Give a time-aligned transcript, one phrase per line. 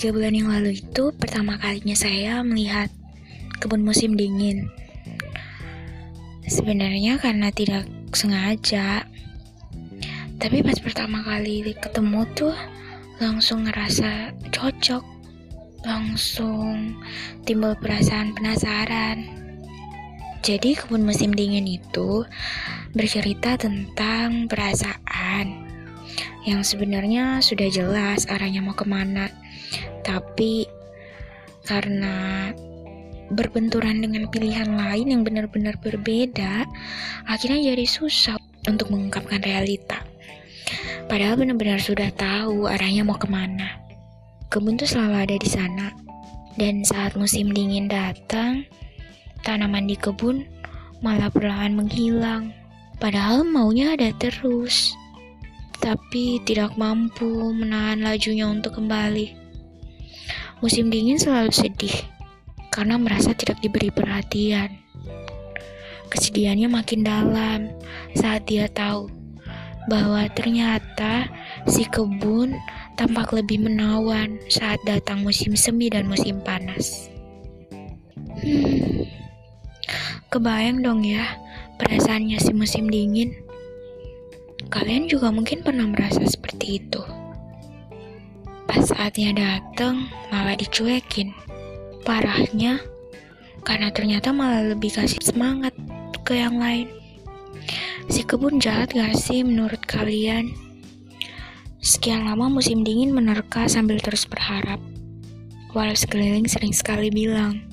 [0.00, 2.88] Tiga bulan yang lalu itu pertama kalinya saya melihat
[3.60, 4.72] kebun musim dingin.
[6.48, 7.84] Sebenarnya karena tidak
[8.16, 9.04] sengaja.
[10.40, 12.56] Tapi pas pertama kali ketemu tuh
[13.20, 15.04] langsung ngerasa cocok.
[15.84, 16.96] Langsung
[17.44, 19.28] timbul perasaan penasaran.
[20.40, 22.24] Jadi kebun musim dingin itu
[22.96, 25.68] bercerita tentang perasaan
[26.48, 29.28] yang sebenarnya sudah jelas arahnya mau ke mana
[30.02, 30.66] tapi
[31.64, 32.50] karena
[33.30, 36.66] berbenturan dengan pilihan lain yang benar-benar berbeda,
[37.30, 40.02] akhirnya jadi susah untuk mengungkapkan realita.
[41.06, 43.78] Padahal benar-benar sudah tahu arahnya mau ke mana.
[44.50, 45.94] Kebun tuh selalu ada di sana.
[46.58, 48.66] Dan saat musim dingin datang,
[49.46, 50.46] tanaman di kebun
[51.00, 52.50] malah perlahan menghilang.
[52.98, 54.92] Padahal maunya ada terus.
[55.80, 59.39] Tapi tidak mampu menahan lajunya untuk kembali.
[60.60, 61.96] Musim dingin selalu sedih
[62.68, 64.76] karena merasa tidak diberi perhatian.
[66.12, 67.72] Kesedihannya makin dalam
[68.12, 69.08] saat dia tahu
[69.88, 71.32] bahwa ternyata
[71.64, 72.60] si kebun
[73.00, 77.08] tampak lebih menawan saat datang musim semi dan musim panas.
[78.44, 79.08] Hmm,
[80.28, 81.24] kebayang dong ya
[81.80, 83.32] perasaannya si musim dingin.
[84.68, 87.02] Kalian juga mungkin pernah merasa seperti itu.
[88.70, 91.34] Pas saatnya datang, malah dicuekin.
[92.06, 92.78] Parahnya,
[93.66, 95.74] karena ternyata malah lebih kasih semangat
[96.22, 96.86] ke yang lain.
[98.06, 100.54] Si kebun jahat gak sih menurut kalian?
[101.82, 104.78] Sekian lama musim dingin menerka sambil terus berharap.
[105.74, 107.66] Walau sekeliling sering sekali bilang,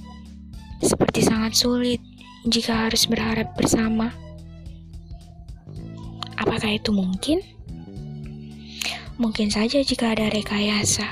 [0.82, 2.02] seperti sangat sulit
[2.50, 4.10] jika harus berharap bersama.
[6.42, 7.46] Apakah itu mungkin?
[9.18, 11.06] Mungkin saja jika ada rekayasa.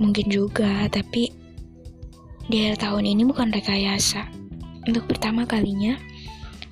[0.00, 1.28] Mungkin juga, tapi
[2.48, 4.24] di akhir tahun ini bukan rekayasa.
[4.88, 6.00] Untuk pertama kalinya,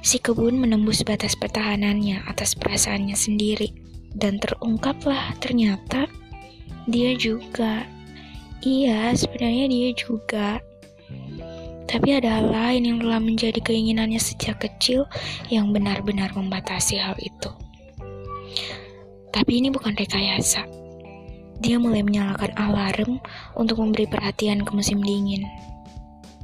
[0.00, 3.76] si kebun menembus batas pertahanannya atas perasaannya sendiri.
[4.16, 6.08] Dan terungkaplah ternyata
[6.88, 7.84] dia juga.
[8.64, 10.56] Iya, sebenarnya dia juga.
[11.84, 15.04] Tapi ada hal lain yang telah menjadi keinginannya sejak kecil
[15.52, 17.52] yang benar-benar membatasi hal itu.
[19.36, 20.64] Tapi ini bukan rekayasa.
[21.60, 23.20] Dia mulai menyalakan alarm
[23.52, 25.44] untuk memberi perhatian ke musim dingin.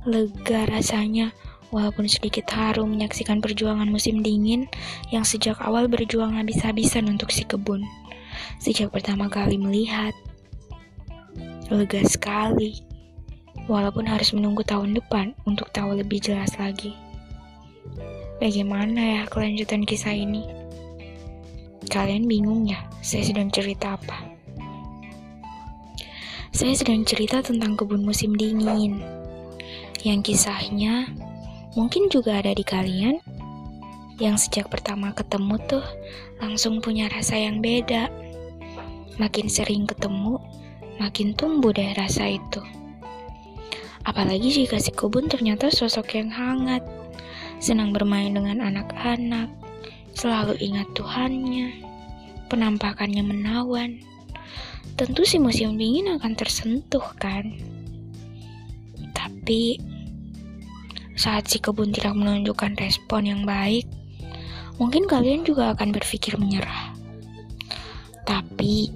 [0.05, 1.33] Lega rasanya,
[1.73, 4.69] walaupun sedikit haru menyaksikan perjuangan musim dingin
[5.09, 7.81] yang sejak awal berjuang habis-habisan untuk si kebun.
[8.61, 10.13] Sejak pertama kali melihat,
[11.73, 12.77] lega sekali.
[13.73, 16.93] Walaupun harus menunggu tahun depan untuk tahu lebih jelas lagi.
[18.37, 20.62] Bagaimana ya kelanjutan kisah ini?
[21.93, 24.25] Kalian bingung ya, saya sedang cerita apa?
[26.49, 29.05] Saya sedang cerita tentang kebun musim dingin.
[30.01, 31.13] Yang kisahnya
[31.77, 33.21] mungkin juga ada di kalian
[34.17, 35.85] yang sejak pertama ketemu tuh
[36.41, 38.09] langsung punya rasa yang beda.
[39.21, 40.41] Makin sering ketemu,
[40.97, 42.65] makin tumbuh deh rasa itu.
[44.09, 46.81] Apalagi jika si kebun ternyata sosok yang hangat,
[47.61, 49.53] senang bermain dengan anak-anak,
[50.23, 51.83] selalu ingat Tuhannya,
[52.47, 53.99] penampakannya menawan.
[54.95, 57.59] Tentu si musim dingin akan tersentuh kan?
[59.11, 59.83] Tapi
[61.19, 63.83] saat si kebun tidak menunjukkan respon yang baik,
[64.79, 66.95] mungkin kalian juga akan berpikir menyerah.
[68.23, 68.95] Tapi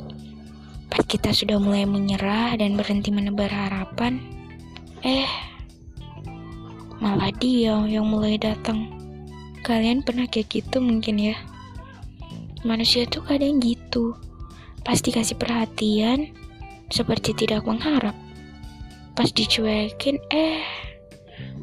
[0.86, 4.22] pas kita sudah mulai menyerah dan berhenti menebar harapan,
[5.02, 5.26] eh
[7.02, 8.95] malah dia yang mulai datang.
[9.66, 11.34] Kalian pernah kayak gitu mungkin ya?
[12.62, 14.14] Manusia tuh kadang gitu.
[14.86, 16.30] Pasti kasih perhatian,
[16.86, 18.14] seperti tidak mengharap.
[19.18, 20.62] Pas dicuekin, eh,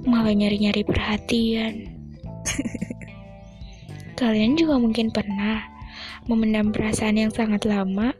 [0.03, 1.95] malah nyari-nyari perhatian.
[4.19, 5.63] Kalian juga mungkin pernah
[6.27, 8.11] memendam perasaan yang sangat lama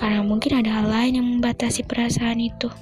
[0.00, 2.72] karena mungkin ada hal lain yang membatasi perasaan itu.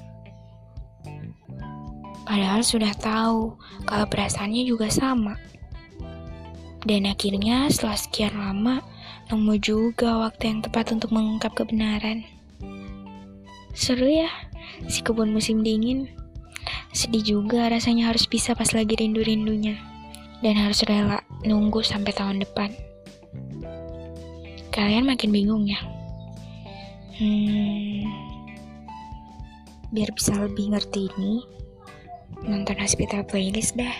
[2.22, 3.58] Padahal sudah tahu
[3.90, 5.34] kalau perasaannya juga sama.
[6.86, 8.84] Dan akhirnya setelah sekian lama,
[9.32, 12.22] nemu juga waktu yang tepat untuk mengungkap kebenaran.
[13.74, 14.30] Seru ya,
[14.86, 16.10] si kebun musim dingin.
[16.94, 19.78] Sedih juga rasanya harus bisa pas lagi rindu-rindunya.
[20.38, 22.70] Dan harus rela nunggu sampai tahun depan.
[24.70, 25.82] Kalian makin bingung ya?
[27.18, 28.06] Hmm,
[29.90, 31.42] biar bisa lebih ngerti ini,
[32.46, 33.90] nonton hospital playlist deh.